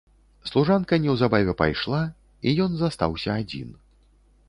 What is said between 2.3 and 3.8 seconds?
і ён застаўся адзін.